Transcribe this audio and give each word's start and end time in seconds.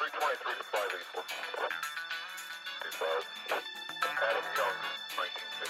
323 0.00 0.56
to 0.56 0.64
584. 0.64 1.28
25. 2.88 3.20
Uh, 3.52 3.60
Adam 4.00 4.46
Young, 4.56 4.76
1955. 5.20 5.69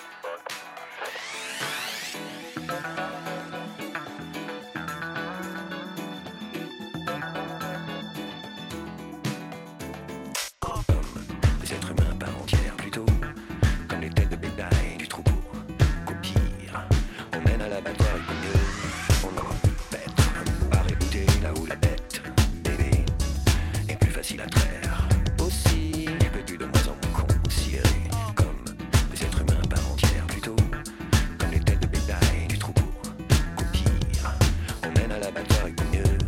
Qu'au 35.20 35.84
mieux, 35.92 36.18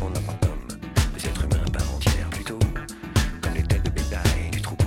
on 0.00 0.06
en 0.06 0.22
parle 0.22 0.38
comme 0.40 0.78
des 1.14 1.26
êtres 1.26 1.44
humains 1.44 1.64
par 1.72 1.94
entière, 1.94 2.30
plutôt. 2.30 2.58
Comme 3.42 3.54
les 3.54 3.62
têtes 3.62 3.84
de 3.84 3.90
bétail 3.90 4.50
du 4.50 4.62
troupeau. 4.62 4.86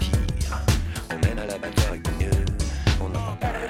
Pire, 0.00 0.64
on 1.10 1.26
mène 1.26 1.38
à 1.38 1.46
l'abattoir 1.46 1.94
et 1.94 2.00
qu'au 2.00 2.12
mieux, 2.18 2.44
on 3.00 3.06
en 3.14 3.36
parle 3.36 3.62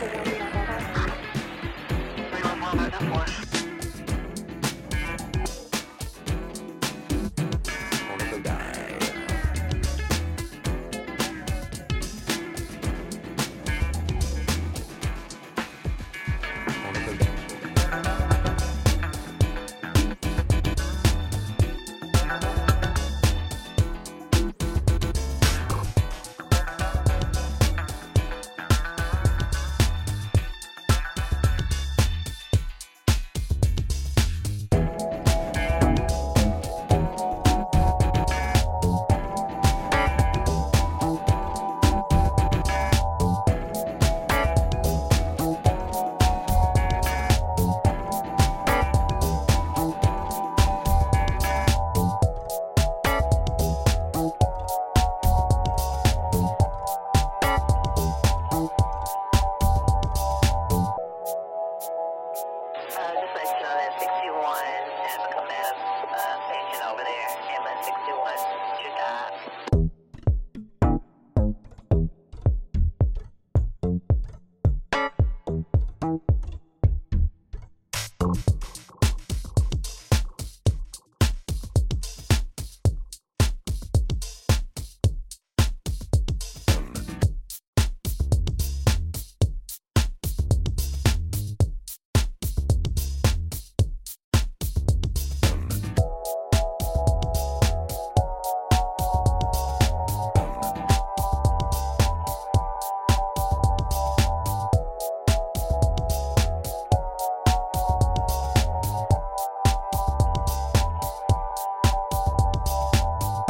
621 67.83 68.37
to 68.79 68.89
that. 68.95 69.72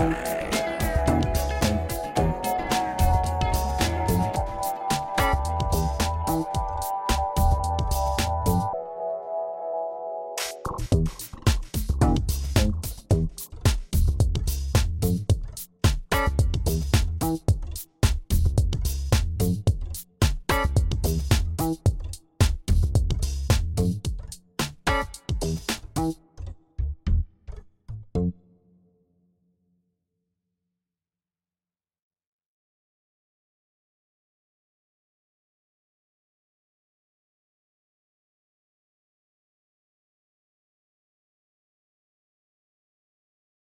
Bye. 0.02 0.51